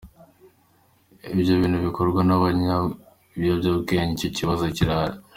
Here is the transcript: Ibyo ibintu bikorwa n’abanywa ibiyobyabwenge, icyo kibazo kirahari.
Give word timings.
Ibyo 1.33 1.51
ibintu 1.57 1.77
bikorwa 1.87 2.19
n’abanywa 2.23 2.75
ibiyobyabwenge, 3.35 4.11
icyo 4.19 4.29
kibazo 4.37 4.63
kirahari. 4.75 5.17